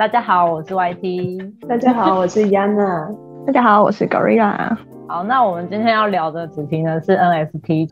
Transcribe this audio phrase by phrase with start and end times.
[0.00, 1.66] 大家好，我是 YT。
[1.68, 3.14] 大家好，我是 Yana。
[3.46, 4.74] 大家好，我是 Gorilla。
[5.06, 7.86] 好，那我们今天要聊的主题呢是 NFT。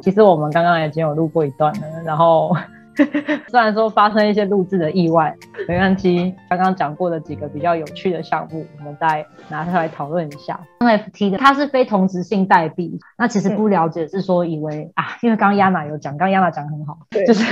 [0.00, 2.56] 其实我们刚刚已经有录过一段了，然后。
[3.48, 5.34] 虽然说发生一些录制的意外，
[5.68, 6.34] 没关系。
[6.48, 10.58] 刚刚讲过的几个比较有趣的项目，我们再拿出来讨论一下。
[10.80, 17.44] NFT 的它是非同质性代币，那其实不了解是说以为啊，因为刚刚亚娜有讲，刚刚亚娜讲很好，就是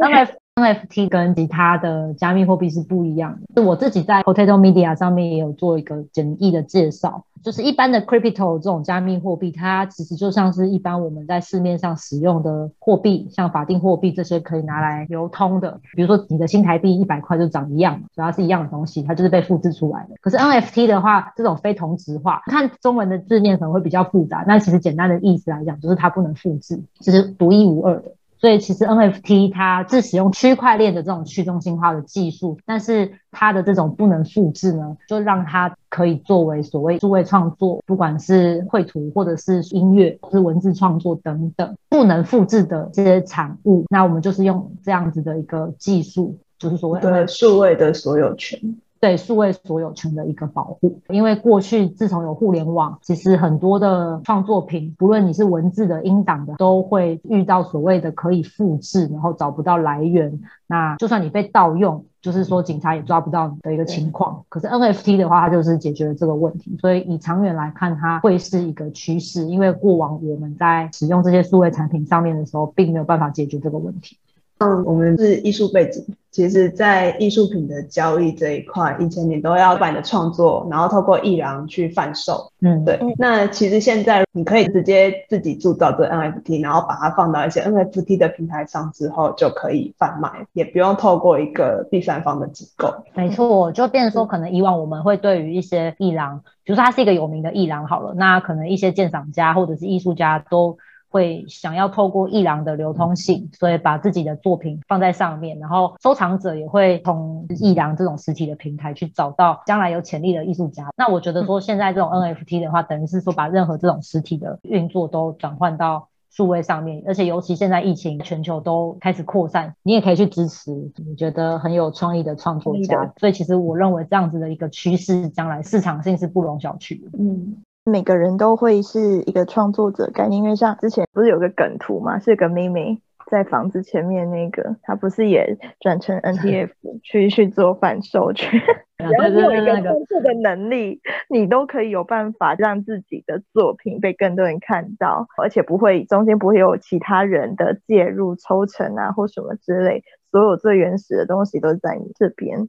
[0.00, 0.34] NFT。
[0.56, 3.62] NFT 跟其他的加密货币是不一样的。
[3.62, 15.80] 我自己在 Potato Media 上面也有做一个简易的介绍，就是一般的 Crypto 这种加密货币，它其实就像是一般我们在市面上使用的货币，像法定货币这些可以拿来流通的。
[15.96, 20.16] 比如说你的新台币一百块就长一样，主要是一样的东西，它就是被复制出来的。
[20.20, 28.12] 可是 NFT 的话，这种非同质化，看中文的字面可能会比较复杂，但其实简单的意思来讲，就是它不能复制，就是独一无二的。
[28.42, 48.58] 所以其实 NFT 它是使用区块链的这种去中心化的技术，但是它的这种不能复制呢，就让它可以作为所谓数位创作，不管是绘图或者是音乐，或是文字创作等等不能复制的这些产物，那我们就是用这样子的一个技术，就是所谓的数位的所有权。
[49.02, 60.38] 对数位所有权的一个保护，因为过去自从有互联网，其实很多的创作品，不论你是文字的、音档的，都会遇到所谓的可以复制，然后找不到来源。
[60.68, 64.44] 那就算你被盗用，就是说警察也抓不到你的一个情况。
[64.48, 66.76] 可是 NFT 的话，它就是解决了这个问题。
[66.80, 74.16] 所以以长远来看，它会是一个趋势，因为过往我们在使用这些数位产品上面的时候，并没有办法解决这个问题。
[74.62, 82.52] 嗯，我们是艺术背景，其实，在艺术品的交易这一块，以前你都要把你的创作，然后透过艺廊去贩售。
[82.60, 82.98] 嗯，对。
[83.18, 92.94] 那其实现在你可以直接自己铸造这 NFT，然后把它放到一些 NFT 的平台上之后，就可以贩卖，也不用透过一个第三方的机构。
[93.14, 100.78] 没错，就变成说，可能以往我们会对于一些艺廊，比如说它是一个有名的艺廊好了，那可能一些鉴赏家或者是艺术家都。
[101.12, 110.88] 会想要透过艺廊的流通性，所以把自己的作品放在上面，然后收藏者也会从艺廊这种实体的平台去找到将来有潜力的艺术家。
[110.96, 120.72] 那我觉得说现在这种 NFT 的话，等于是说把任何这种实体的运作都转换到数位上面，而且尤其现在疫情全球都开始扩散，你也可以去支持
[121.06, 123.12] 你觉得很有创意的创作家。
[123.18, 127.10] 所以其实我认为这样子的一个趋势，将来市场性是不容小觑的。
[127.18, 127.62] 嗯。
[127.84, 136.70] 每个人都会是一个创作者概念，因为像之前不是有个梗图嘛，是个妹妹在房子前面那个，她不是也转成 NTF
[137.02, 138.60] 去去做贩售去？
[138.98, 152.68] 然后有一个创作的能力，你都可以有办法让自己的作品被更多人看到，而且不会中间不会有其他人的介入抽成啊或什么之类，所有最原始的东西都在你这边。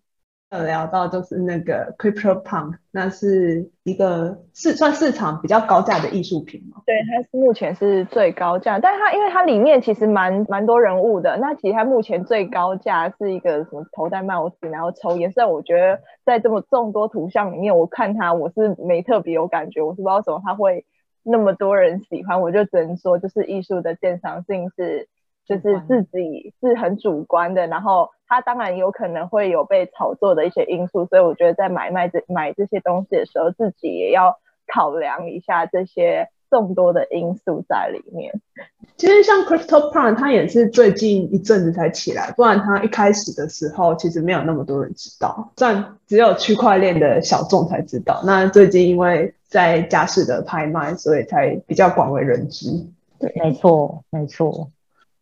[0.57, 6.81] 有聊到就是那个 Crypto Punk，那是一个市算市场比较高价的艺术品嘛？
[6.85, 20.85] 对，它是目前是最高价，但是它因为它里面其实蛮蛮多人物的，那其实它目前最高价是一个什么头戴帽子然后抽烟，虽然我觉得在这么众多图像里面，我看它我是没特别有感觉，我是不知道怎么它会
[21.23, 25.07] 那么多人喜欢，我就只能说就是艺术的鉴赏性是。
[25.45, 34.37] 就是自己是很主观的，然后他当然有可能会有被炒作的一些因素，所以我觉得在买卖这买这些东西的时候，自己也要
[34.73, 38.39] 考量一下这些众多的因素在里面。
[38.95, 48.21] 其实像 Crypto Prime 它也是最近一阵子才起来，不然它一开始的时候其实没有那么多人知道，算只有区块链的小众才知道。
[48.25, 52.67] 那最近因为在家市的拍卖，所以才比较广为人知。
[53.19, 54.69] 对，没错，没错。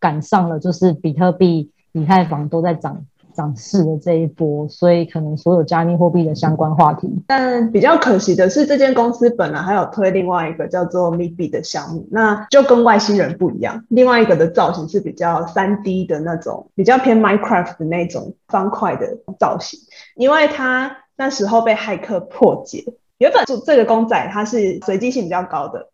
[0.01, 7.09] 赶上了，就是比特币、以太坊都在涨涨势的这一波，所以可能所有加密货币的相关话题。
[7.27, 13.85] 但比较可惜的是，这间公司本来还有推另外一个叫做 MIB 的项目，那就跟外星人不一样。
[13.87, 19.79] 另外一个的造型是比较三 D 的那种，比较偏 Minecraft 的那种方块的造型，
[20.15, 22.83] 因为它那时候被骇客破解。
[23.17, 25.89] 原本这个公仔它是随机性比较高的。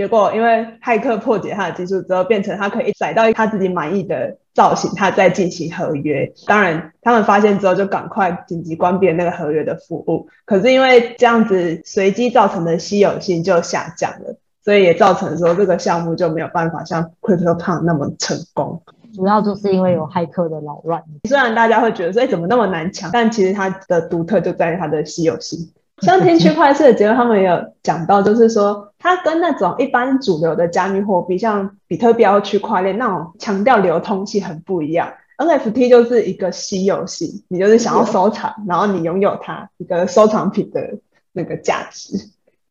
[0.00, 6.32] 结果，因为骇客破解他的技术之后，变成他可以载到他自己满意的造型，他再进行合约。
[6.46, 10.26] 当然，他们发现之后就赶快紧急关闭那个合约的服务。
[10.46, 18.80] 可是因为这样子随机造成的稀有性就下降了，所以也造成说这个项目就没有办法像 Crypto Punk 那么成功。
[19.14, 21.02] 主要就是因为有骇客的扰乱。
[21.28, 23.10] 虽然大家会觉得说，哎，怎么那么难抢？
[23.12, 25.58] 但其实它的独特就在于它的稀有性。
[26.00, 35.12] 像听区块链的节目，他们也有讲到，就是说它跟那种一般主流的加密货币，像比特币、区块链那种强调流通性很不一样。
[35.38, 40.98] NFT 就是一个稀有性，你就是想要收藏，然后你拥有它一个收藏品的
[41.32, 42.12] 那个价值。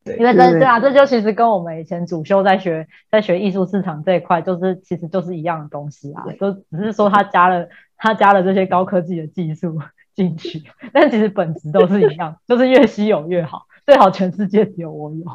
[0.03, 7.67] 对，因为这对啊，这就其实跟我们以前主修在学在学艺术市场这一块，就是其实就是一样的东西啊，就只是说它加了
[7.97, 9.79] 它加了这些高科技的技术
[10.19, 10.62] 进去，
[10.92, 15.24] 但其实本质都是一样，就是越稀有越好，最好全世界只有我有，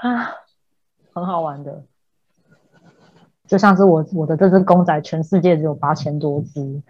[0.00, 0.30] 啊，
[1.12, 1.84] 很好玩的。
[3.46, 6.82] 就像是我我的这只公仔，全世界只有八千多只，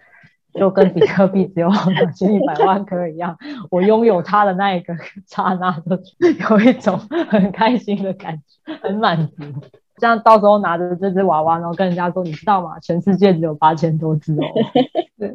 [0.53, 3.37] 就跟比特币只有两千一百万颗一样。
[3.69, 4.95] 我拥有它的那一个
[5.27, 5.99] 刹那，就
[6.55, 6.97] 有一种
[7.29, 9.43] 很开心的感觉，很满足。
[10.01, 12.79] 这样到时候拿着这只娃娃，然后跟人家说：“你知道吗？
[12.79, 14.45] 全世界只有八千多只哦。”
[15.19, 15.31] 对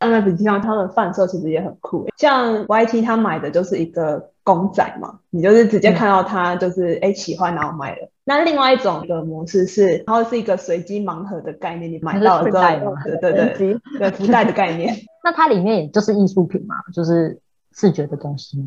[0.00, 8.08] ，NFT 上它的贩售其实也很酷，像 YT 他买的就是一个公仔嘛，你就是直接看到他就是哎喜欢，然后买了。
[8.24, 14.96] 那另外一种的模式是，然后是一个随机盲盒的概念，你买到了之后，对对对，对福袋的概念。
[15.22, 17.38] 那它里面也就是艺术品嘛，就是
[17.72, 18.58] 视觉的东西。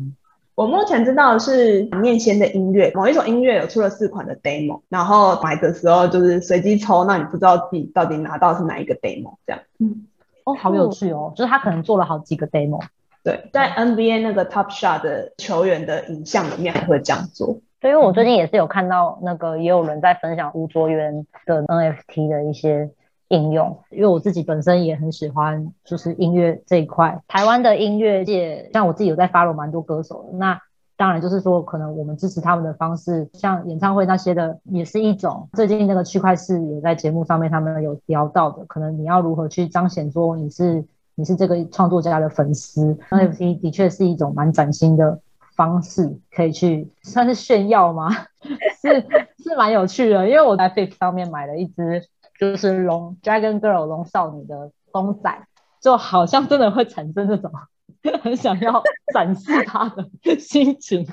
[0.60, 9.62] 我目前知道的是念先的音乐，某一首音乐有出了四款的 demo，然后买的时候就是随机抽，那你不知道自己到底拿到是哪一个 demo 这样。
[9.78, 10.06] 嗯，
[10.44, 12.78] 哦，好有趣哦，就是他可能做了好几个 demo。
[13.24, 17.56] 对，在 NBA 那个 Top Shot 的球员的影像里面还会这样做。
[17.80, 22.90] 对，因为我最近也是有看到那个，也有人在分享吴卓源的 NFT 的一些
[23.30, 23.76] 应用。
[23.90, 27.20] 因为我自己本身也很喜欢，就是音乐这一块。
[27.26, 30.36] 台湾的音乐界，像我自己有在 follow 蛮多歌手的。
[30.36, 30.60] 那
[30.96, 35.48] 当然就是说，可能我们支持他们的方式，像演唱会那些的，也是一种。
[35.54, 40.84] 最近那个区块市也在节目上面，他们有聊到的，可能你要如何去彰显说你是
[41.14, 42.96] 你是这个创作家的粉丝。
[43.08, 45.20] NFT 的确是一种蛮崭新的。
[45.56, 48.08] 方式可以去算是炫耀吗？
[48.80, 49.04] 是
[49.42, 52.02] 是蛮有趣的，因为我在 Face 上面买了一支
[52.40, 55.46] 就是龙 Dragon Girl 龙少女的公仔，
[55.82, 57.52] 就好像真的会产生这种
[58.22, 58.82] 很想要
[59.12, 61.06] 展示它的心情。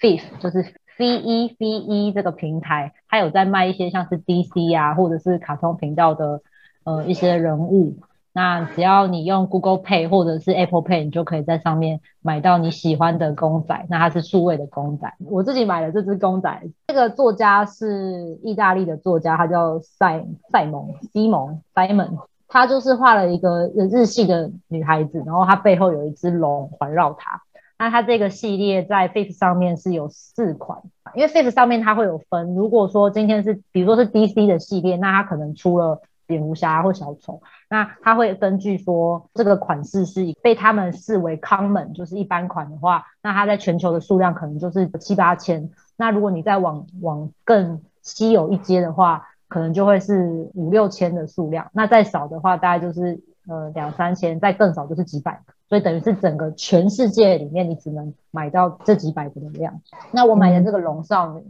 [0.00, 0.62] Face 就是
[0.96, 6.40] C E C E 这个平台，它有在卖一些像是 DC 啊，或者是卡通频道的
[6.84, 7.98] 呃一些人物。
[8.34, 13.86] 那只要你用 Google Pay 或者是 Apple Pay，你就可以在上面买到你喜欢的公仔。
[13.90, 15.12] 那它是数位的公仔。
[15.18, 22.16] 我自己买了这只公仔，这个作家是意大利的作家，他叫塞塞蒙西蒙 Simon，
[22.48, 27.42] 他就是画了一个日系的女孩子，然后她背后有一只龙环绕她。
[27.78, 30.80] 那它这个系列在 Face 上面是有四款，
[31.14, 32.54] 因为 Face 上面它会有分。
[32.54, 36.00] 如果说今天是比如说是 DC 的系列，那它可能出了。
[36.32, 45.70] 蝙蝠侠或小丑，那他会根据说这个款式是被他们视为 common，就是一般款的话，那它在全球的数量可能就是七八千。
[45.96, 51.70] 那如果你再往往更稀有一阶的话，可能就会是五六千的数量。
[51.72, 55.52] 那再少的话，大概就是呃两三千，再更少就是几百个。
[55.68, 59.80] 所以等于是整个全世界里面，你只能买到这几百个的量。
[60.10, 61.44] 那我买的这个龙少女，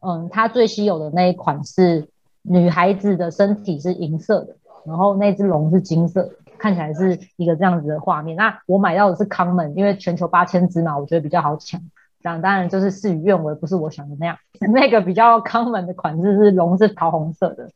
[0.00, 2.08] 嗯，它最稀有的那一款是。
[2.48, 8.36] 女孩子的身体是银色的，然后那只龙是金色，看起来是一个这样子的画面。
[8.36, 11.80] 那我买到的是 common，因为全球八千只嘛，我觉得比较好抢。
[12.22, 14.36] 这样当然就是事与愿违，不是我想的那样。
[14.72, 17.70] 那个比较 common 的款式是龙是桃红色的，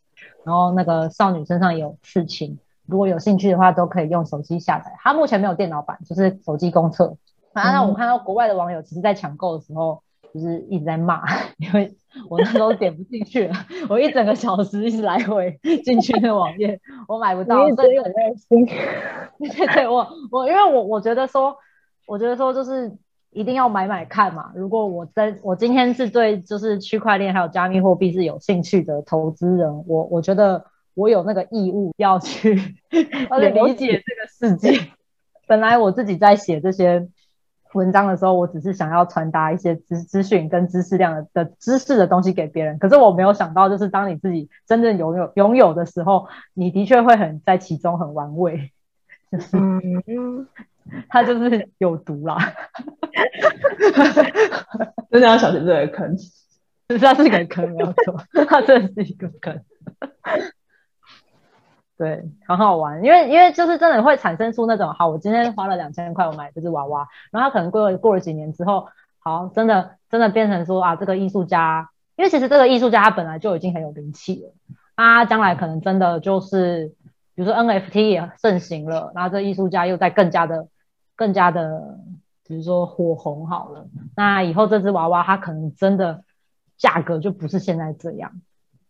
[0.45, 2.59] 然后那个少女身上有刺青。
[2.87, 4.93] 如果有兴趣的话，都可以用手机下载。
[4.99, 7.17] 它目前没有电脑版，就是手机公测。
[7.53, 10.03] 反正我看到国外的网友其实在抢购的时候。
[10.33, 11.23] 就是一直在骂，
[11.59, 11.93] 因为
[12.29, 13.55] 我那时候点不进去了，
[13.91, 18.67] 我一整个小时一直来回进去那网页，我买不到，所以很担心。
[19.39, 21.57] 对对，我我因为我我觉得说，
[22.07, 22.97] 我觉得说就是
[23.31, 24.53] 一定要买买看嘛。
[24.55, 32.55] 如果我真我今天是对就是区块链还有加密货币是有兴趣的投资人，我我觉得我有那个义务要去
[32.91, 34.91] 理解这个世界。
[35.47, 37.09] 本来我自己在写这些。
[37.73, 48.73] 文章的时候，我只是想要传达一些资资讯跟知识量的的知识的东西给别人，可是我没有想到，就是当你自己真正拥有拥有的时候，你的确会很在其中很玩味，
[49.31, 49.57] 就是
[51.09, 52.37] 它就是有毒啦，
[55.11, 56.17] 真的要小心这个坑，
[56.89, 59.63] 这是一个坑，没有错，它真的是一个坑。
[62.01, 68.89] 对，很好玩，因为因为就是真的会产生出那种，好，我今天花了两千块，我买这只娃娃，然后它可能过了过了几年之后，
[69.19, 74.55] 好，真的真的变成说啊，这个艺术家，因为其实这个艺术家他本来就已经很有名气了，
[74.95, 76.87] 啊，将来可能真的就是，
[77.35, 80.69] 比如说 NFT 也盛行了，然后这艺术家又在更加的
[81.15, 81.99] 更加的，
[82.47, 86.25] 比如说火红好了，那以后这只娃娃它可能真的
[86.79, 88.33] 价格就不是现在这样，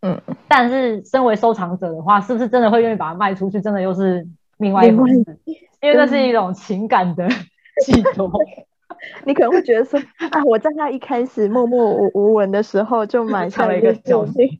[0.03, 3.61] 嗯，但是身为收藏者的话，是不是真的会愿意把它卖出去？
[3.61, 4.27] 真的又是
[4.59, 5.39] 另外一回事，
[5.81, 7.29] 因为那是一种情感的
[7.85, 8.31] 寄托。
[9.25, 9.99] 你可能会觉得说，
[10.31, 14.59] 啊，我在他一开始默默无无闻的时候就买下了一个小心，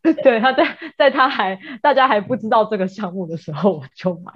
[0.22, 0.64] 对，他在
[0.96, 4.32] 在他还大家还不知道这个项目的时候我就买，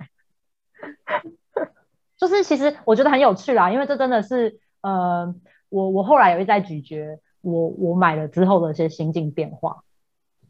[2.18, 5.34] 就是其实我觉得很有趣啦，因为这真的是呃，
[5.70, 9.84] 我我后来也会在咀嚼我我买了之后的一些心境变化。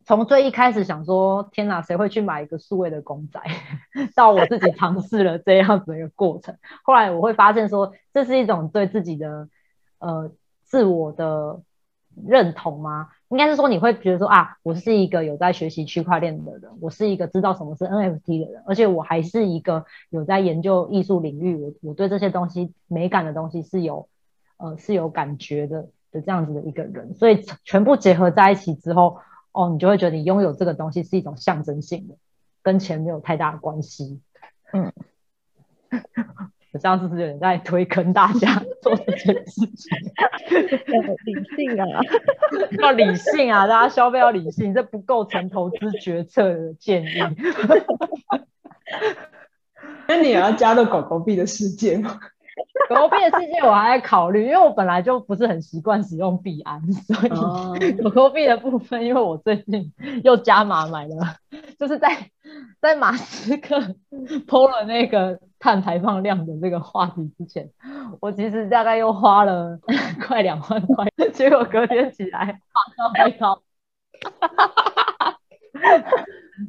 [0.06, 3.40] 从最一开始想说，天哪，谁会去买一个数位的公仔？
[4.16, 9.48] 到我自己尝试了这样子的一个过程，后来我会发现说，这是一种对自己的
[9.98, 10.30] 呃
[10.64, 11.60] 自我的
[12.26, 13.08] 认同吗？
[13.28, 24.08] 应该是说你会觉得说啊，我是一个有在学习区块链的人，我是一个知道什么是 NFT 的人，而且我还是一个有在研究艺术领域，我我对这些东西美感的东西是有
[24.56, 29.18] 呃是有感觉的的这样子的一个人，所以全部结合在一起之后。
[29.58, 32.16] 哦，你就会觉得你拥有这个东西是一种象征性的，
[32.62, 34.20] 跟钱没有太大的关系。
[34.70, 34.92] 嗯，
[36.72, 39.96] 我这样是不是有点在推坑大家做这件事情？
[41.24, 41.86] 理性啊，
[42.82, 47.16] 要理性啊，大家消费要理性，这不构成投资决策的建议。
[50.06, 52.20] 那你也要加入狗狗币的世界吗？
[52.88, 59.92] 狗狗币的世界我还在考虑，因为我本来就不是很习惯使用币安，所以狗狗币的部分，因为我最近
[60.22, 61.36] 又加码买了，
[61.78, 62.30] 就是在
[62.80, 63.94] 在马斯克
[64.46, 67.70] 抛了那个碳排放量的这个话题之前，
[68.20, 69.78] 我其实大概又花了
[70.24, 73.62] 快两万块，结果隔天起来马上被高，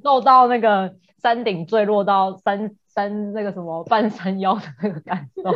[0.03, 5.51] 受到那个山顶坠落到山山那个什么半山腰的那个感受。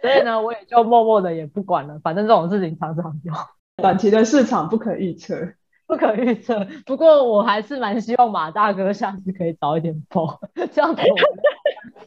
[0.00, 3.32] 所以呢，我也就默默的也不管了，反正这种事情常常有。
[3.80, 5.52] 短期的市场不可预测，
[5.86, 6.66] 不可预测。
[6.84, 10.40] 不过我还是蛮希望马大哥下次可以早一点破，
[10.72, 11.16] 这样子我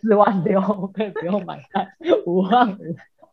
[0.01, 0.59] 四万六
[0.93, 1.87] 可以不用买单
[2.25, 2.77] 五万五。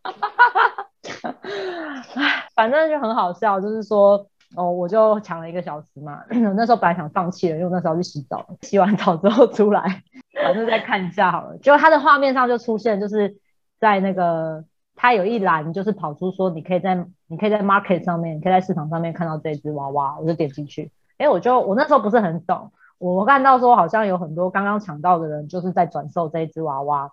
[2.14, 6.22] 唉，反正就很好笑，就是说哦，我就抢了一个小时嘛。
[6.30, 10.04] 那时候本来想放弃了，因为那时候去洗澡，洗完澡之后出来，
[10.44, 11.58] 反正再看一下好了。
[11.58, 13.36] 结果他的画面上就出现，就是。
[13.78, 20.90] 在那个，它有一栏就是跑出说，你可以在你可以在 market 上面，你可以在市场上面看到这只娃娃，我就点进去。
[21.18, 27.10] 哎，我就我那时候不是很懂，我看到说好像有很多刚刚抢到的人就是在转售这一只娃娃。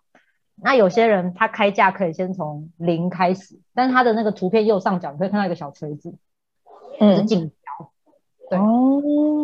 [0.57, 6.15] 那有些人他开价可以先从零开始，但是他的那个图片右上角你可以看到一个小锤子，
[6.99, 7.91] 嗯，竞标，
[8.49, 8.59] 对，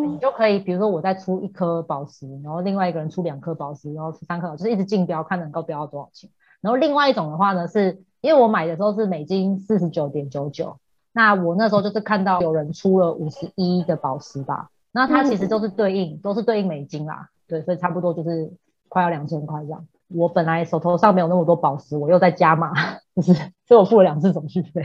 [0.08, 6.30] 你就可以比如说我再出一颗宝石，然后另外一个人出两颗宝石，然后出三颗，就是一直竞标，看能够标到多少钱。
[6.62, 10.78] 然后另外一种的话呢，是因为我买的时候是美金四十九点九九，
[11.12, 18.52] 那我那时候就是看到有人出了五十一的宝石吧，那它其实都是对应都是对应美金啦，对，所以差不多就是
[18.88, 19.84] 快要两千块这样。
[20.14, 22.72] 我本来手头上没有那么多宝石，我又在加码，
[23.16, 23.32] 就是，
[23.66, 24.84] 所以我付了两次手续费。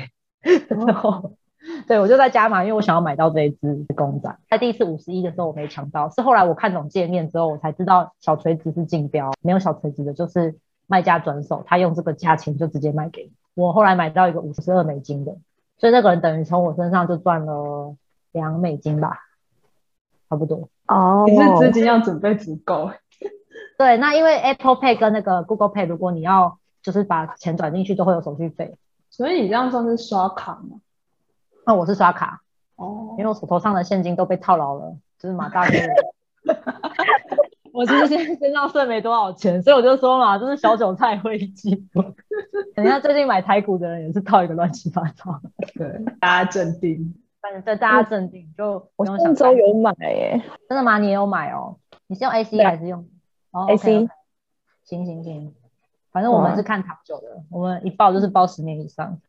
[0.69, 1.34] 然后，
[1.88, 4.36] 对我就在加码，因为我想要买到这一只公仔。
[4.50, 10.55] 在第一次五十一的时候我没抢到，是后来我看懂界面之后，我才知道小锤子是竞标，没有小锤子的就是。
[10.88, 13.72] 卖家转手，他用这个价钱就直接卖给我。
[13.74, 15.38] 后来买到一个五十二美金的，
[15.77, 17.96] 所以那个人等于从我身上就赚了
[18.32, 19.20] 两美金吧，
[20.29, 20.70] 差不多。
[20.88, 22.89] 哦，你是资金要准备足够。
[23.77, 28.75] 对，那因为 Apple Pay 跟那个 Google Pay，如果你要就是把钱转进去，都会有手续费。
[29.10, 30.79] 所以你这样算是刷卡吗？
[31.65, 32.41] 那我是刷卡。
[32.77, 35.74] 哦，因为我手头上的现金都被套牢了，就是马大哥。
[37.77, 41.88] 我其实现在身上剩没多少钱，所以我就说嘛，就是小韭菜会记。
[42.74, 45.39] 人家最近买台股的人也是套一个乱七八糟。
[45.75, 45.88] 对，
[46.19, 47.13] 大家镇定。
[47.39, 50.41] 反正对大家镇定，就我上周有买耶。
[50.67, 50.98] 真的吗？
[50.98, 51.77] 你也有买哦？
[52.07, 53.07] 你是用 AC 还是用
[53.51, 54.10] AC？
[54.84, 55.53] 行行行，
[56.12, 59.19] 反正我们是看长久的，我们一报就是报十年以上。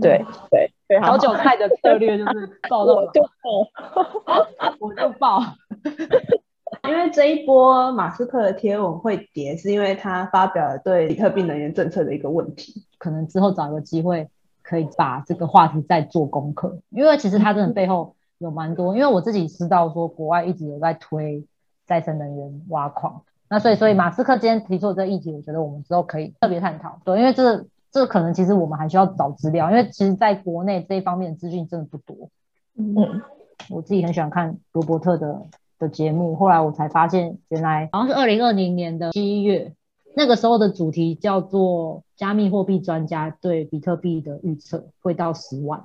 [0.00, 5.42] 对对，小韭菜的策略就是报到就报，我就报。
[6.88, 12.84] 因为这一波马斯克的贴文会跌，是因为他发表了对比特币能源政策的一个问题。
[12.98, 14.28] 可能之后找个机会
[14.62, 18.94] 可以把这个话题再做功课，因为其实他真的背后有蛮多。
[18.94, 21.44] 因为我自己知道说国外一直有在推
[21.86, 27.00] 再生能源挖矿，那所以所以马斯克今天提出的这个议题，我觉得我们之后可以特别探讨。
[27.04, 32.28] 对，因为这这可能其实我们还需要找资料，因为其实在国内这一方面的资讯真的不多。
[32.76, 33.20] 嗯，
[33.68, 35.42] 我自己很喜欢看罗伯特的。
[35.80, 39.74] 的节目，后来我才发现，原来好像是二零二零年的七月，
[40.14, 45.82] 那个时候的主题叫做加密货币专家对比特币的预测会到十万，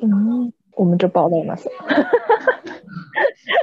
[0.00, 1.86] 嗯，我们就报到那时候。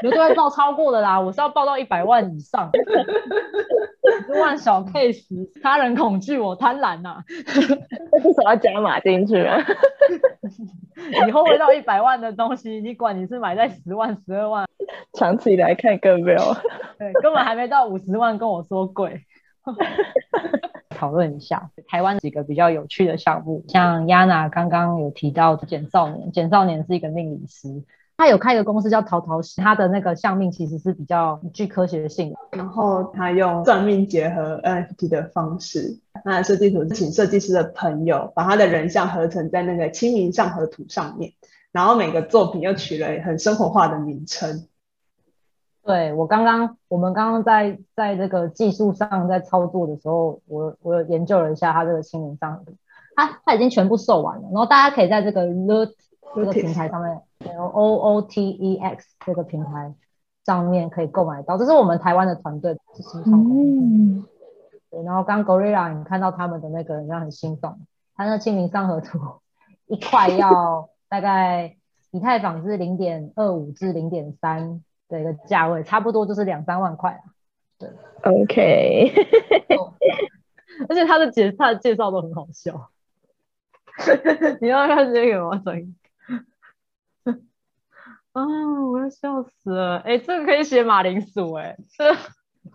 [0.02, 1.20] 绝对会报超过的啦！
[1.20, 2.70] 我是要报到一百万以上，
[4.26, 7.22] 十万小 case，他人恐惧，我贪婪呐，
[8.12, 9.58] 那至少要加码进去啊！
[11.28, 14.66] 以后会到一百万的东西，你管你是买在十万、十二万，
[15.14, 16.40] 长期来看更没有，
[16.98, 19.22] 对，根本还没到五十万，跟我说贵。
[20.90, 27.84] 讨论一下台湾几个比较有趣的项目，像 Yana 刚刚有提到简少年，简少年是一个命理师。
[28.18, 41.32] 他有开一个公司叫淘淘喜，他的那个相命其实是比较具科学性，然后他用算命结合 NFT 的方式，那设计图是请设计师的朋友把他的人像合成在那个清明上河图上面，
[41.72, 44.68] 然后每个作品又取了很生活化的名称。
[45.90, 52.74] 对我刚刚，我们刚刚在在这个技术上在操作的时候，我我有研究了一下它这个清明上河图，
[53.16, 55.94] 他他已经全部售完了，然后大家可以在这个 Loot
[56.36, 57.20] 这个平台上面。
[57.58, 59.92] O O T E X 这个平台
[60.46, 64.30] 上面可以购买到，这是我们台湾的团队是新创公司。
[64.92, 67.80] 对，然后刚 Gorilla 你看到他们的那个，人家很心动。
[68.16, 69.18] 他那清明上河图
[69.88, 71.78] 一块要大概
[72.12, 77.22] 以太坊是零点二五至零点三的一个价位，差不多就是两三万块啊。
[77.78, 77.90] 对
[78.24, 79.14] ，OK。
[80.88, 82.90] 而且他的介他的介绍都很好笑。
[84.62, 85.62] 你要看这个吗？
[85.66, 85.96] 声音？
[88.32, 88.44] 啊！
[88.92, 89.98] 我要笑死了！
[89.98, 92.16] 哎，这个可以写马铃薯哎，这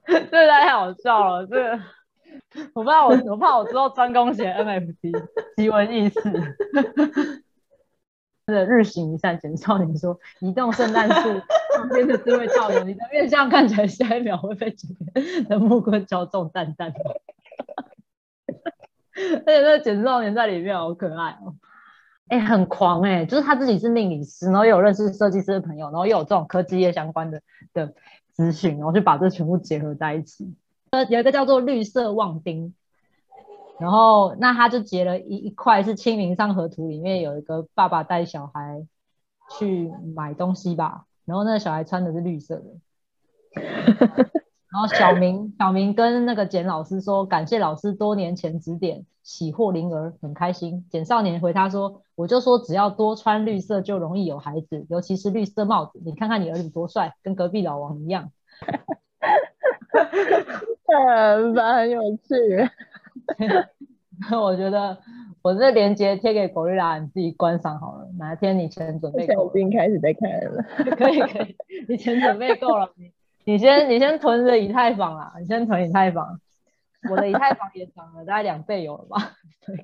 [0.06, 1.46] 这太好笑了！
[1.46, 1.80] 这个
[2.74, 5.26] 我怕我我怕我之后专攻写 NFT，
[5.56, 6.20] 奇闻异事。
[8.46, 11.40] 的日行一善简少年说：移动圣诞树
[11.76, 16.92] 旁边的智慧照友，你的面相看起来下一秒会被这边的木棍敲中蛋蛋。
[19.16, 21.54] 而且那个简少年在里面好可爱哦。
[22.28, 27.42] 哎，很狂哎，就是他自己是命理师，然后有认识设计师的朋友，然后又有这种科技业相关的
[27.74, 27.92] 的
[28.32, 30.54] 资讯，然后就把这全部结合在一起。
[30.90, 32.74] 呃，有一个叫做绿色旺丁，
[33.78, 38.86] 然后那他就截了一一块是清明上河图里面有一个爸爸带小孩
[39.58, 42.64] 去买东西吧，然后那个小孩穿的是绿色的。
[44.74, 50.84] 然后小明，小明跟那个简老师说，感谢老师多年前指点，喜获麟儿，很开心。
[50.90, 58.32] 简少年回他说，我就说只要多穿绿色就容易有孩子，尤其是绿色帽子，你看看你儿子多帅，跟隔壁老王一样。
[60.86, 62.34] 很很有趣。
[64.36, 64.98] 我觉得
[65.44, 68.08] 我这链接贴给狗瑞拉，你自己观赏好了。
[68.18, 70.62] 哪一天你钱准备够，已经开始在看了。
[70.96, 71.54] 可以可以，
[71.86, 72.90] 你钱准备够了。
[72.96, 73.12] 你
[73.44, 76.40] 你先，你先囤着以太坊啦，你先囤以太坊。
[77.10, 79.32] 我的以太坊也涨了，大概两倍有了吧？
[79.66, 79.76] 对，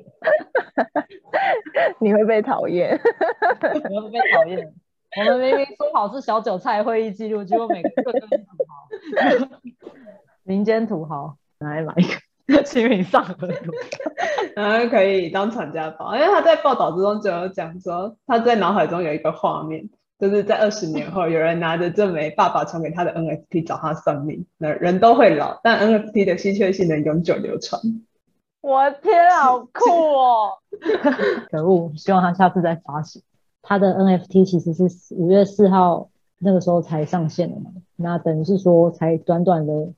[2.01, 2.99] 你会被讨厌，
[3.95, 4.73] 我会被讨厌。
[5.19, 8.89] 我们明明说好是小韭菜会议记录，结果每个都是土豪，
[10.43, 12.15] 民间土豪拿来买一个
[12.65, 13.73] 清明上河图，
[14.57, 16.15] 然后可以当传家宝。
[16.15, 19.89] 因为他在报道之中就有讲说，他在脑海中有一个画面。
[20.19, 27.81] 就是在二十年后，有人拿着这枚爸爸传给他的 NFT 找他算命，那人都会老，但 NFT 的稀缺性能永久流传。
[28.61, 30.51] 我的天，好酷哦！
[31.51, 33.23] 可恶，希望他下次再发行。
[33.63, 39.89] 他的 NFT 其实是五月四号那个时候才上线的嘛，那等于是说才短短的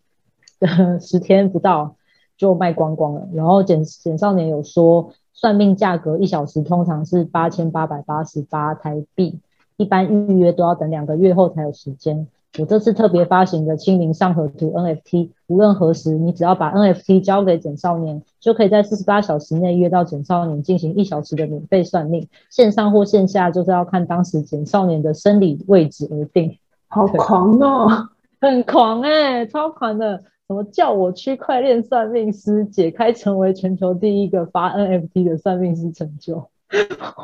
[1.00, 1.96] 十天不到
[2.36, 3.28] 就卖光光了。
[3.32, 9.40] 然后简简少年有说，算命价格一小时通常是八千八百八十八台币。
[9.78, 12.28] 一般预约都要等两个月后才有时间。
[12.58, 26.58] 我这次特别发行的清明上河图 NFT，无论何时，你只要把 NFT 交给简少年，就可以在四十八小时内约到简少年进行一小时的免费算命，线上或线下就是要看当时简少年的生理位置而定。
[26.88, 30.22] 好狂哦， 很狂哎，超狂的！
[30.52, 36.50] 什么叫我区块链算命师，解开成为全球第一个发 NFT 的算命师成就。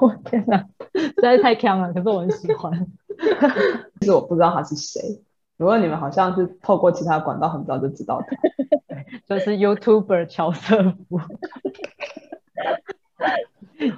[0.01, 1.93] 我天哪，实在是太强了！
[1.93, 2.87] 可是我很喜欢。
[4.01, 5.21] 其 实我不知道他是谁，
[5.59, 8.35] 如果你们好像是透过其他管道很早就知道他，
[9.29, 11.21] 就是 YouTuber 乔瑟夫。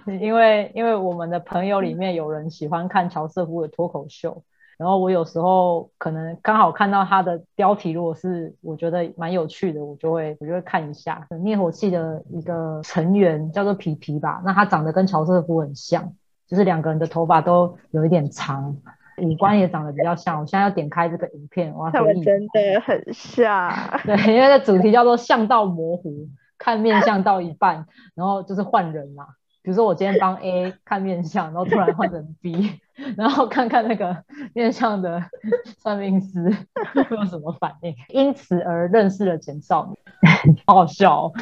[0.20, 4.42] 因为因为我们的朋友里面有人喜欢看乔瑟夫的脱口秀。
[4.80, 11.26] 然后我有时候可能刚好看到它的标题，如果是我觉得蛮有趣的，我就会我就会看一下。
[11.42, 16.14] 灭火器的一个成员叫做皮皮吧，那他长得跟乔瑟夫很像，
[16.48, 18.74] 就是两个人的头发都有一点长，
[19.18, 20.40] 五官也长得比较像。
[20.40, 23.70] 我现在要点开这个影片，我要他们真的很像。
[24.06, 29.26] 对，因为这主题叫做“像到模糊”，看面相到一半，然后就是换人嘛。
[29.62, 32.80] 比如说我今天帮 A 看面相，然后突然换成 B，
[33.16, 35.22] 然后看看那个面相的
[35.78, 36.50] 算命师
[36.94, 41.32] 会有什么反应，因此而认识了简少年，好好笑。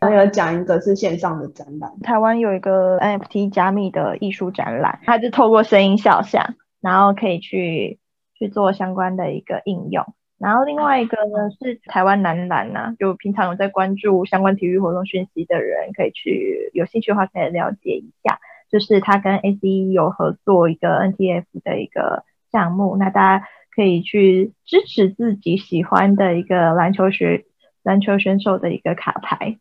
[0.00, 8.00] 还有讲一个是线上的展览，台湾有一个 NFT 加密的艺术展览，它是透过声音肖像，然后可以去
[8.34, 10.04] 去做相关的一个应用。
[10.38, 18.40] 然后另外一个呢是台湾男篮呐，就平常有在关注相关体育活动讯息的人，可以去有兴趣的话可以了解一下，
[18.72, 27.44] 就是他跟 ACE 有合作一个 NTF 的一个项目，那大家可以去支持自己喜欢的一个篮球学
[27.82, 29.58] 篮球选手的一个卡牌。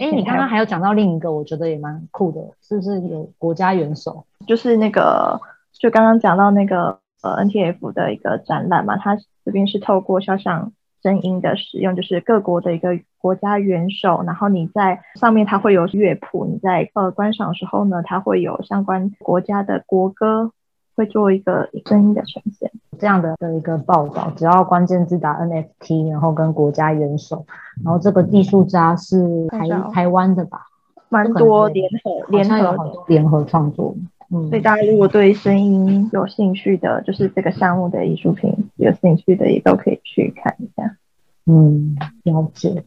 [0.00, 4.24] 哎，你刚刚还有讲到另一个，我觉得也蛮酷的，是不是有国家元首？
[4.46, 5.40] 就是那个，
[5.72, 20.52] 就刚刚讲到那个呃 NTF 的一个展览嘛，它这边是透过肖像声音的使用，就是各国的一个国家元首，然后你在上面它会有乐谱，你在呃观赏的时候呢，它会有相关国家的国歌。
[20.98, 27.44] 会做一个声音的呈现，这样的的一个报道，只要关键字打 NFT，然后跟国家元首，
[27.84, 30.62] 然后这个艺术家是台台湾的吧，
[31.10, 33.94] 蛮多联合联合联合创作，
[34.30, 40.96] 嗯，所以大家如果对声音有兴趣的，就是这个项目的艺术品有兴趣的，也都可以去看一下。
[41.46, 42.84] 嗯，了解。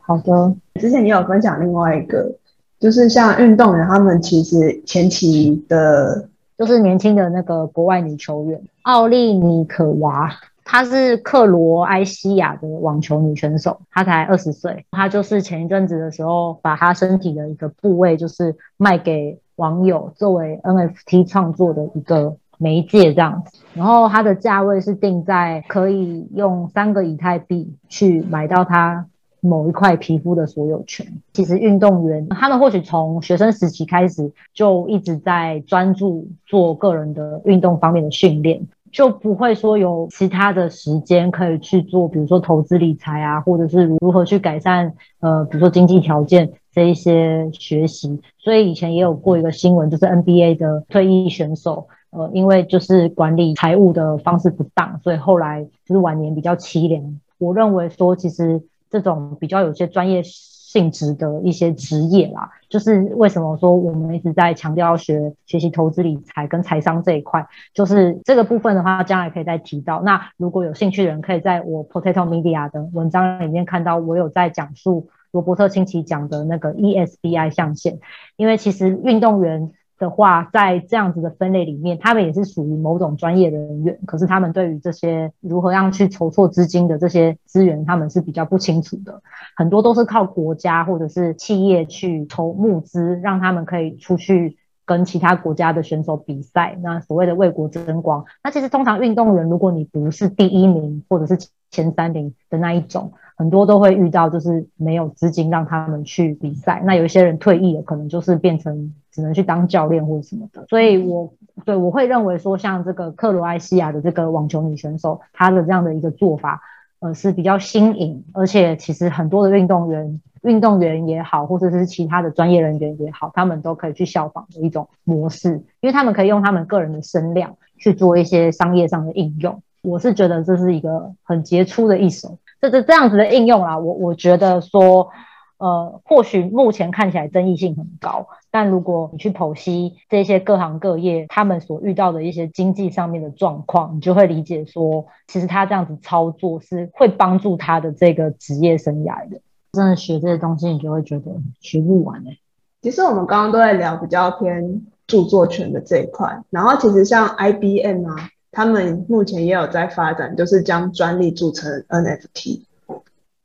[0.00, 2.36] 好的，之前你有分享另外一个，
[2.78, 6.28] 就是像运动员，他们其实前期的。
[6.58, 10.30] 就是年轻的那个国外女球员奥利尼可娃，
[10.64, 14.86] 她是克罗埃西亚的网球女选手，她才二十岁。
[14.90, 23.58] 她就是前一阵子的时候，把她身体的一个部位，就是卖给网友作为 NFT 创作的一个媒介这样子。
[23.74, 29.06] 然后它的价位是定在可以用三个以太币去买到它。
[29.42, 48.22] 某一块皮肤的所有权，其实运动员他们或许从学生时期开始就一直在专注做个人的运动方面的训练，就不会说有其他的时间可以去做，比如说投资理财啊，或者是如何去改善呃，比如说经济条件这一些学习。
[48.38, 57.18] 所以以前也有过一个新闻，就是 NBA 的退役选手，呃，因为就是管理财务的方式不当，所以后来就是晚年比较凄凉。
[57.38, 58.62] 我认为说其实。
[58.88, 70.00] 这种比较有些专业性质的一些职业啦，就是为什么说我们一直在强调要学学习投资理财跟财商这一块，就是这个部分的话，将来可以再提到。
[70.02, 77.98] 那如果有兴趣的人，可以在我 Potato Media 的文章里面看到，我有在讲述罗伯特清崎讲的那个 ESBI 象限，
[78.36, 79.70] 因为其实运动员。
[79.98, 89.22] 的话，在这样子的分类里面，他们也是属于某种专业人员，可是他们对于这些如何样去筹措资金的这些资源，他们是比较不清楚的。
[89.56, 96.78] 很多都是靠国家或者是企业去筹募资，让他们可以出去跟其他国家的选手比赛。
[96.82, 101.38] 那所谓的为国争光，那其实通常运动员，如果你不是第一名或者是
[101.70, 106.82] 前三名的那一种，很多都会遇到就是没有资金让他们去比赛。
[106.84, 108.92] 那有一些人退役了，可能就是变成。
[109.16, 111.32] 只能去当教练或者什么的，所以我
[111.64, 116.60] 对我会认为说，像这个克罗埃西亚的这个网球女选手，她的这样的一个做法，
[116.98, 129.62] 呃，是比较新颖，而且其实很多的运动员、运动员也好，或者是其他的专业人员也好，他们都可以去效仿的一种模式，因为他们可以用他们个人的声量去做一些商业上的应用。
[129.80, 135.10] 我是觉得这是一个很杰出的一手，这这这样子的应用啦，我我觉得说。
[135.58, 149.40] 呃，或许目前看起来争议性很高，但如果你去剖析这些各行各业他们所遇到的一些经济上面的状况，你就会理解说，其实他这样子操作是会帮助他的这个职业生涯的。
[149.72, 152.36] 真的学这些东西，你就会觉得学不完哎。
[152.82, 162.62] 其实我们刚刚都在聊比较偏著作权的这一块，然后其实像 IBM 啊，他们目前也有在发展，就是将专利注册 NFT。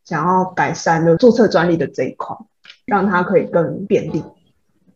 [0.06, 2.34] 想要改善就注册专利的这一块，
[2.86, 4.24] 让它可以更便利。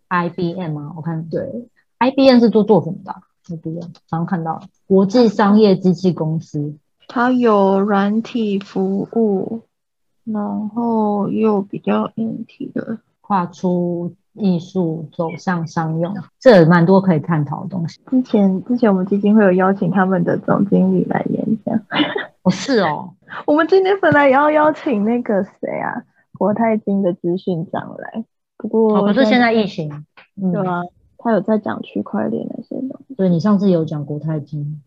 [0.07, 1.67] IBM 啊，我看对
[1.99, 3.13] ，IBM 是做做什么的
[3.49, 6.77] ？IBM 刚看到国际商业机器公司，
[7.09, 9.63] 它有软体服务，
[10.23, 17.99] 然后又比较硬体的，跨出艺术走向商用，这蛮多可以探讨的东西。
[18.07, 21.75] 之前之前我们基金会有邀请他们的总经理来演讲。
[22.43, 23.13] 哦，是哦。
[23.47, 26.03] 我们今天本来也要邀请那个谁啊，
[26.37, 28.23] 国泰金的资讯长来，
[28.57, 29.89] 不过可是现在疫情，
[30.35, 30.83] 对啊，
[31.17, 33.15] 他有在讲区块链那些东西。
[33.15, 34.81] 对你上次有讲国泰金，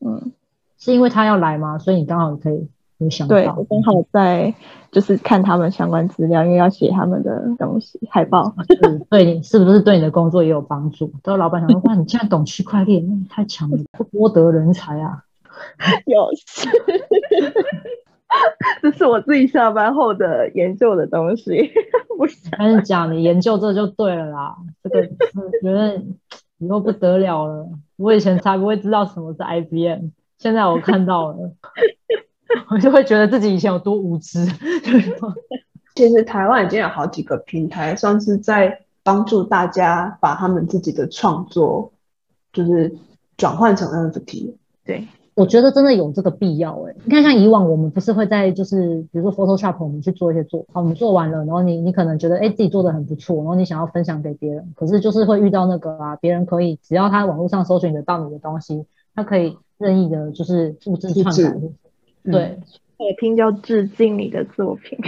[0.00, 0.32] 嗯，
[0.76, 1.78] 是因为他要来吗？
[1.78, 3.34] 所以你刚好可以有想到。
[3.36, 4.54] 对我刚好在
[4.90, 8.54] 就是看他们相关资料，因为要写他们的东西海报。
[8.68, 11.12] 是对你是不是对你的工作也有帮助？
[11.22, 13.78] 都老板想说，哇，你竟然懂区块链，那你太强了，
[14.12, 15.24] 多得人才啊！
[16.06, 16.30] 有，
[18.82, 21.70] 这是我自己下班后的研究的东西。
[22.16, 24.56] 不是，我跟你讲，你研究这就对了啦。
[24.82, 25.06] 这个
[25.62, 26.02] 觉得
[26.58, 27.68] 以后不得了了。
[27.96, 31.52] 我以前才不会知道什么是 IBM，现在我看到了，
[32.70, 34.46] 我就会觉得自己以前有多无知。
[35.94, 41.92] 其实台湾已经有好几个平台，算是在帮助大家把他们自己的创作，
[42.52, 42.94] 就是
[43.36, 44.54] 转换成 NFT。
[44.84, 45.06] 对。
[45.36, 61.60] 我觉得真的有这个必要哎，你看像以往我们不是会在就是比如说 Photoshop 我们去做一些做，好我们做完了，然后你你可能觉得哎自己做的很不错，然后你想要分享给别人，可是就是会遇到那个啊，别人可以只要他网络上搜寻得到你的东西，他可以任意的就是复制篡改，
[62.32, 62.58] 对，
[62.98, 64.98] 也听叫致敬你的作品，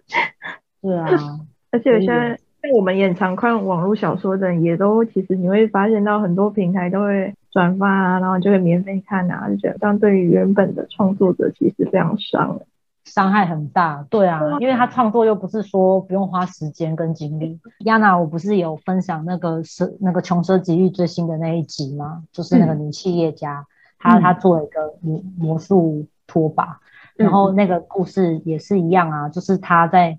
[0.82, 1.08] 是啊，
[1.72, 7.34] 而且现在像我们也常看网络小说的人，也都其实你会发现到很多平台都会。
[7.52, 12.58] 转发啊，然后就会免费看啊，就觉得这样对于原本的创作者其实非常伤，
[13.04, 14.06] 伤害很大。
[14.08, 17.60] 对啊，因为他创作又不是说不用花时间跟精力。
[17.80, 22.22] 亚娜，我不是有分享那个是那个穷奢极欲最新的那一集吗？
[22.32, 23.66] 就是那个女企业家，
[23.98, 26.80] 她她做了一个魔魔术拖把，
[27.16, 30.18] 然后那个故事也是一样啊，就是他在。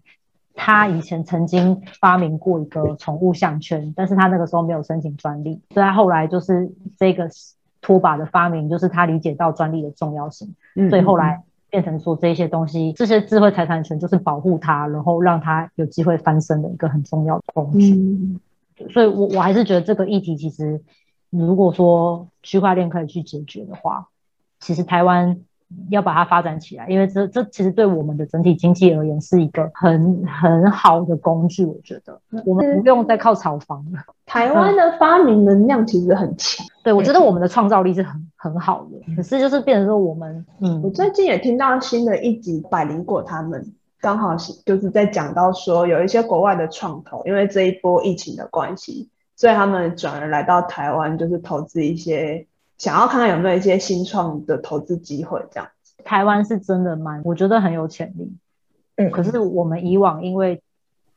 [0.55, 7.27] 他以前曾经发明过一个宠物项圈，但是他那个时候没有申请专利，所以他后来就是这个
[7.81, 10.53] 拖把的发明，就是他理解到专利的重要性，
[10.91, 18.39] 所以后来变成说这些东西，这些智慧财产权就是保护他，然后让他有机会翻身的一个很重要的工具。
[18.91, 20.79] 所以，我我还是觉得这个议题其实，
[21.31, 24.09] 如果说区块链可以去解决的话，
[24.59, 25.39] 其实台湾。
[25.89, 31.65] 要把它发展起来，因为这这其实对我们的整体经济而言是一个很很好的工具。
[31.65, 33.99] 我觉得我们不用再靠炒房了。
[34.25, 39.15] 台湾的发明能量其实很强，对我觉得我们的创造力是很很好的。
[39.15, 52.47] 可是就是变成说我们，嗯，我最近也听到新的一集百灵果他们刚好是就是在讲到说有一些国外的创投，因为这一波疫情的关系，所以他们转而来到台湾，就是投资一些。
[52.77, 58.35] 想要看看有没有一些新创的投资机会，这样子台湾是真的蛮，我觉得很有潜力。
[58.95, 60.61] 嗯，可是我们以往因为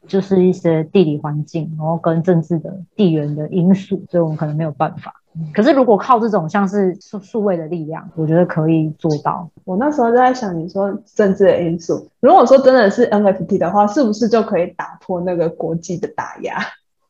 [0.06, 5.14] 就是一些地理环境，然后跟政治的地缘的因素，所以我们可能没有办法。
[5.52, 9.50] 可是如果靠这种像是数数位的力量，我觉得可以做到。
[9.64, 16.58] 我那时候就在想，你说政治的因素，如果说真的是 NFT 的话，是不是就可以打破那个国际的打压？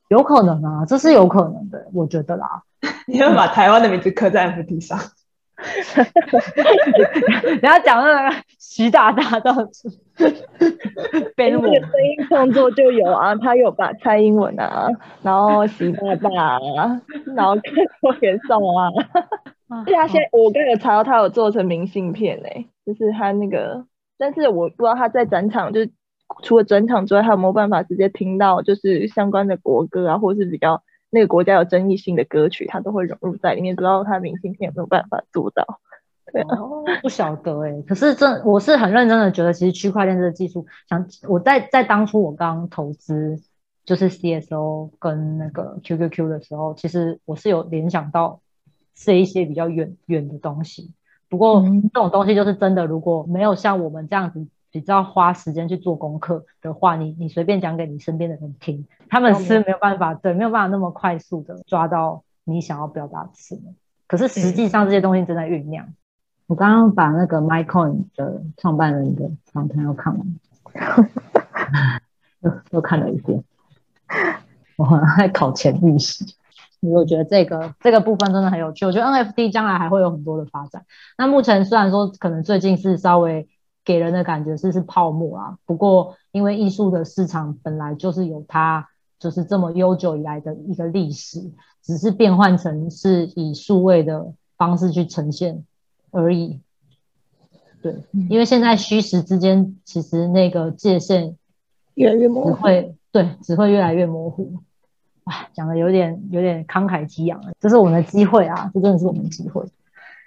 [0.08, 2.62] 有可能啊，这是有可能的，我觉得啦。
[3.06, 4.98] 你要把台湾的名字刻在 FT 上，
[7.62, 9.88] 然后讲那个习大大到处，
[11.34, 14.88] 被那个声音创作就有啊，他有把蔡英文啊，
[15.22, 17.00] 然后习大大啊，
[17.34, 18.90] 然后都给送啊。
[19.84, 23.84] 对他，现我刚有查到他有做成明信片诶，就是他那个，
[24.16, 25.90] 但是我不知道他在展场，就是
[26.42, 30.82] 除了整场之外，他有没有办法直接听到就是相关的国歌啊，或是比较。
[31.08, 35.64] 那个国家有争议性的歌曲，它都会融入在里面，不知道它明信片有没有办法做到？
[36.32, 36.48] 对啊，
[37.00, 37.80] 不晓得哎。
[37.86, 43.40] 可是真我是很认真的觉得，其实区块链这个技术，想我在在当初我刚投资
[43.84, 48.40] 就是 CSO 跟那个 QQQ 的时候，其实我是有联想到
[48.96, 50.92] 是一些比较远远的东西。
[51.30, 51.62] 不过
[51.94, 54.48] 这种东西就是真的，如果没有像我们这样子。
[54.76, 63.58] 比较花时间去做功课的话，你你随便讲给你身边的人听，他们是没有办法，对，没有办法那么快速的抓到你想要表达的词。
[64.06, 65.88] 可是实际上这些东西正在酝酿。
[66.46, 70.36] 我刚刚把那个 MyCoin 的创办人的访谈又看完，
[72.40, 73.42] 又又看了一遍。
[74.76, 76.26] 我好像在考前预习，
[76.80, 78.84] 我觉得这个这个部分真的很有趣。
[78.84, 80.84] 我觉得 NFT 将来还会有很多的发展。
[81.16, 83.48] 那目前虽然说可能最近是稍微。
[83.86, 88.86] 给人的感觉是是泡沫啊，不过因为艺术的市场本来就是有它
[89.18, 91.40] 就是这么悠久以来的一个历史，
[91.82, 95.64] 只是变换成是以数位的方式去呈现
[96.10, 96.60] 而已。
[97.80, 97.94] 对，
[98.28, 101.36] 因为现在虚实之间其实那个界限
[101.94, 104.54] 越来越模糊，会对只会越来越模糊。
[105.24, 109.64] 哇，讲的有点有点慷慨激昂了，这是我们的机会啊，这真的是我们的机会。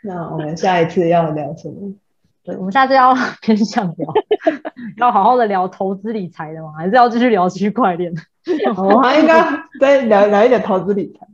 [0.01, 1.93] 那我们下一次要聊什么？
[2.43, 4.13] 对，我们下次要 偏向聊，
[4.97, 6.71] 要好好的聊投资理财的嘛？
[6.77, 8.13] 还是要继续聊区块链？
[8.77, 9.43] 我还应该
[9.79, 11.27] 再聊聊一点投资理财。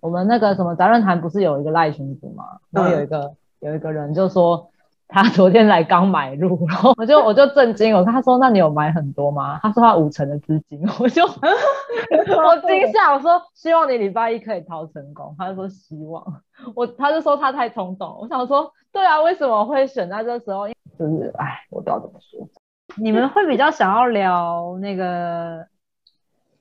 [0.00, 2.44] 我们那个什么杂论坛不是有一个赖群组嘛？
[2.70, 4.70] 然后有一个有一个人就说
[5.08, 9.60] 他昨天来刚买入，然后我就我就震惊，我他说那你有买很多吗？
[9.62, 16.42] 他说他五成的资金，我就 我惊吓，我说希望你礼拜一可以逃成功，他就说希望，
[16.74, 20.68] 我他就说他太冲动，我想说对啊，为什么会选在这时候？
[20.98, 22.48] 就是哎，我不知道怎么说。
[22.96, 25.66] 你们会比较想要聊那个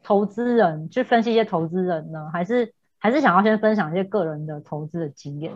[0.04, 5.54] 投资人，去分析一些投资人呢，还是还是想要先分享一些个人的投资的经验，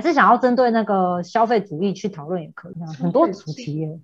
[0.00, 4.00] 还是想要针对那个消费主义去讨论也可以啊，很多主题耶。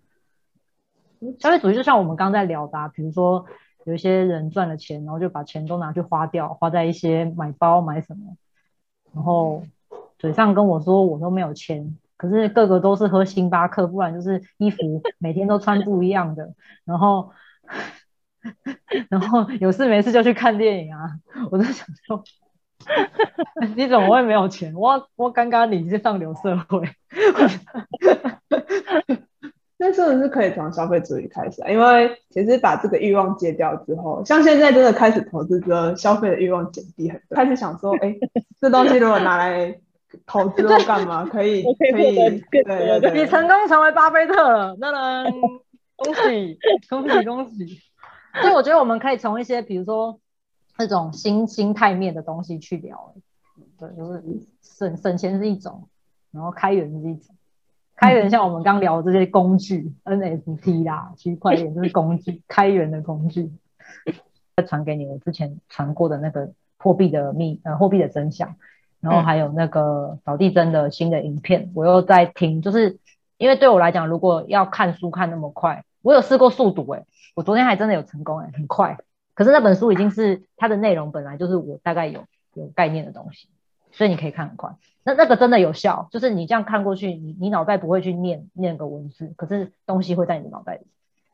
[1.38, 3.46] 消费主义就像我们刚在聊的，比如说
[3.84, 8.36] 有一些人赚了钱，然后就把钱都拿去花掉，花在一些买包买什么，
[9.14, 9.62] 然后
[10.18, 11.96] 嘴上跟我说我都没有钱。
[12.18, 16.52] 可是个个都是喝星巴克，不然就是衣服每天都穿不一样的，
[16.84, 17.32] 然后，
[19.08, 21.18] 然后有事没事就去看电影啊！
[21.50, 22.22] 我就想说，
[23.76, 24.72] 你怎么会没有钱？
[24.74, 26.88] 我我刚刚你是上流社会，
[29.78, 31.70] 那真的是可以从消费主义开始啊！
[31.70, 38.16] 因为其实把这个欲望戒掉之后，像现在真的开始投资之后，消费的欲望减低很多，开始想说，哎，
[38.60, 39.78] 这东西如果拿来。
[40.24, 42.40] 投资或干嘛可以可以？
[42.64, 45.30] 对，你成功成为巴菲特了，那能
[45.96, 46.58] 恭喜
[46.88, 47.82] 恭喜恭喜！
[48.40, 50.18] 所以我觉得我们可以从一些比如说
[50.78, 53.14] 那种心心态面的东西去聊。
[53.78, 54.22] 对，就是
[54.62, 55.88] 省省钱是一种，
[56.30, 57.34] 然后开源是一种。
[57.94, 63.50] 开源像我们刚聊这些工具，NFT 啦，区块链就是工具，开源的工具。
[64.56, 68.56] 再传给你我之前传过的那个货币的秘呃货币的真相。
[68.98, 72.98] 然后还有那个扫地僧的新的影片，我又在听，就是
[73.36, 77.04] 因为对我来讲，如果要看书看那么快，我有试过速读，哎，
[77.36, 78.98] 我昨天还真的有成功，哎，很快。
[79.36, 83.46] 可是那本书已经是它的内容本来就是我大概有有概念的东西，
[83.92, 84.74] 所以你可以看很快。
[85.04, 90.80] 那那个真的有效，就是你这样看过去，你你脑袋不会去念念个文字，可是东西会在你的脑袋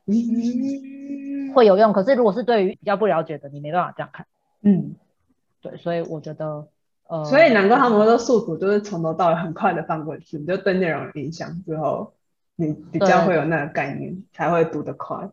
[0.04, 1.94] 里，会有用。
[1.94, 4.26] 可是如果是对于比较不了解的，你没办法这样看。
[4.60, 4.96] 嗯，
[5.62, 6.68] 对，所以我觉得。
[7.08, 12.14] 呃所以难怪他们说速读就是从头到尾很快的翻过去，你就对内容有印象之后，
[12.56, 15.28] 你比较会有那个概念，才会读得快，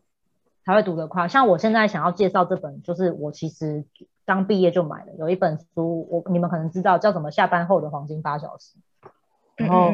[0.69, 1.27] 才会读得快。
[1.27, 3.83] 像我现在想要介绍这本，就是我其实
[4.23, 8.77] 刚毕业就买了，有一本书，我你们可能知道叫什么《下班后的黄金八小时》。
[9.55, 9.91] 然后，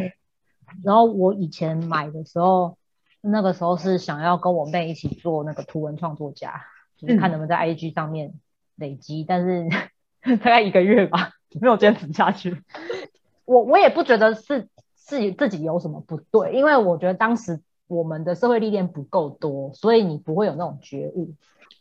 [0.83, 2.77] 然后我以前买的时候，
[3.21, 6.61] 那个时候是想要跟我妹一起做那个图文创作家，
[6.97, 8.33] 就是看能不能在 IG 上面
[8.75, 9.69] 累积，但是
[10.37, 11.31] 大概一个月吧。
[11.61, 12.61] 没有坚持下去，
[13.45, 21.33] 我我也不觉得是自己自己有什么不对，因为我觉得当时我们的社会历练不够多，所以你不会有那种觉悟，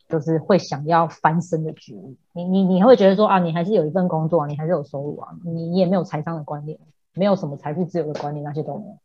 [0.07, 2.15] 就是会想要翻身的觉悟。
[2.33, 6.79] 你你你会觉得说啊，你还是有一份工作啊，你还是有收入啊，你你也没有财商的观念，
[7.13, 8.97] 没有什么财富自由的观念，那些都没有。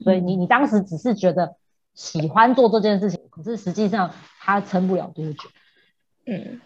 [0.00, 1.56] 所以你你当时只是觉得
[1.94, 5.48] 喜欢做这件事情，可是实际上它撑不了多久。
[6.26, 6.60] 嗯。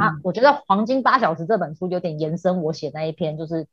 [0.00, 3.66] 啊，我觉得《黄金八小时》这本书有点延伸我写那一篇，就是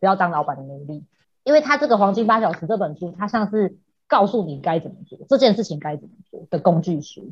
[0.00, 1.04] 不要当老板的奴隶，
[1.44, 7.30] 因为他这个《黄金八小时》这本书，它像是告诉你该怎么做这件事情该怎么做的工具书，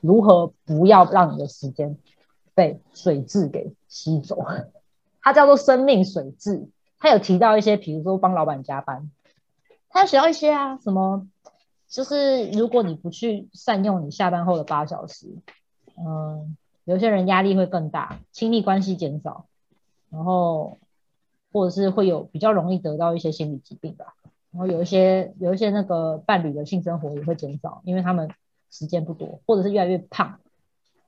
[0.00, 1.96] 如何不要让你的时间
[2.54, 4.44] 被水质给吸走，
[5.22, 6.68] 它叫做生命水质。
[6.98, 9.10] 它有提到一些，比如说帮老板加班，
[9.88, 11.26] 他要学到一些啊，什么
[11.88, 15.26] 就是如果你不去善用你下班后的八小时，
[15.96, 16.56] 嗯。
[16.84, 19.46] 有些人压力会更大，亲密关系减少，
[20.08, 20.78] 然后
[21.52, 24.16] 或者是会有比较容易得到一些心理疾病吧。
[24.60, 28.28] 然后有一些有一些那个伴侣的性生活也会减少，因为他们
[28.70, 30.38] 时间不多，或者是越来越胖，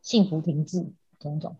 [0.00, 0.86] 幸福停滞
[1.20, 1.54] 种种。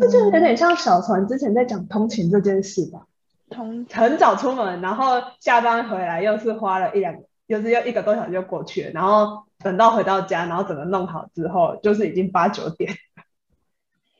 [0.00, 3.06] 这就有点像小船之前在讲通勤这件事吧。
[3.48, 12.92] 通很早出门，然后下班回来又是花了一两，又是又一个多小时就过去了，然后等到回到家，然后整个弄好之后，就是已经八九点。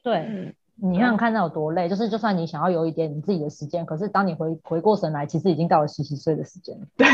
[0.04, 6.78] 对，你想想看那有多累，就是就算你想要有一点你自己的时间，可是当你回回过神来，其实已经到了洗洗睡的时间。
[6.96, 7.06] 对，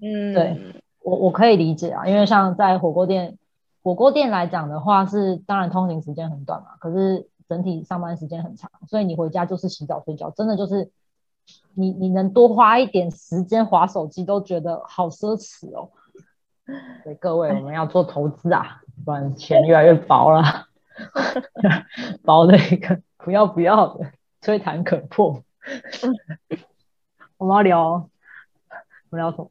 [0.00, 3.36] 嗯，对我我可以理解啊，因为像在火锅店，
[3.82, 10.90] 火锅店来讲的话，是当然通勤时间很短嘛，可是整体上班时间很长，所以你回家就是洗澡睡觉，真的就是
[11.74, 15.90] 你你能多花一点时间划手机，都觉得好奢侈哦。
[17.04, 20.69] 所以各位，我们要做投资啊，不然钱越来越薄了。
[22.22, 25.42] 薄的一个不要不要的，吹弹可破。
[27.36, 28.10] 我们要聊，我
[29.10, 29.50] 们聊什么？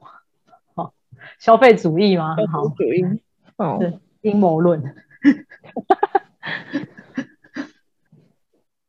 [0.75, 0.93] 好，
[1.39, 2.35] 消费主义吗？
[2.51, 3.21] 好，主义。
[3.57, 4.95] 哦，是阴谋论。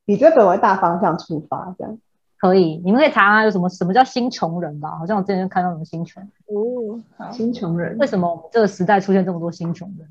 [0.04, 1.98] 以这本为大方向出发，这样。
[2.38, 4.96] 可以，你们可以查查有什么什么叫新穷人吧？
[4.98, 6.98] 好像我之前看到什么新穷，哦，
[7.30, 10.08] 新穷人为什么我们这个时代出现这么多新穷人？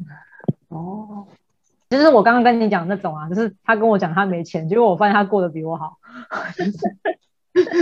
[0.68, 1.26] 哦，
[1.90, 5.98] 就是我刚刚跟你讲那种啊，就是他跟我讲他没钱，结果我发现他过得比我好，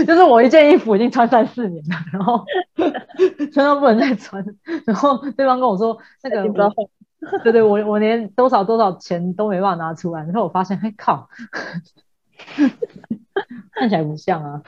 [0.06, 2.44] 就是 我一件衣服已经穿三四年了，然后
[3.52, 4.44] 穿到不能再穿，
[4.86, 6.42] 然后对方跟我说那个
[7.42, 11.28] 对对，我我连多少多少钱都没办法拿出来，然后我发现，哎靠，
[13.72, 14.62] 看起来不像啊。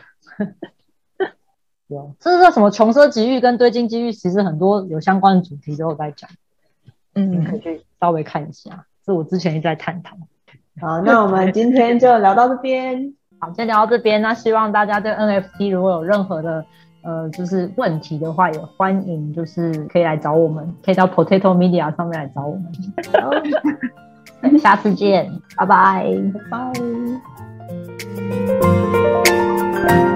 [1.86, 6.28] 有，这是叫什么穷奢极欲跟堆金积玉，其实很多有相关的主题都有在讲，
[7.14, 10.16] 你可以嗯，去稍微看一下，是我之前一直在探讨。
[10.80, 13.12] 好，那我们今天就聊到这边。
[13.40, 16.64] 好，先聊到这边，那希望大家对 NFT 如果有任何的
[17.02, 22.72] 呃就是问题的话，也欢迎就是可以来找我们，可以到 Potato Media 上面来找我们。
[24.58, 26.06] 下次见，拜拜。
[26.50, 26.72] 拜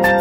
[0.03, 0.15] 拜。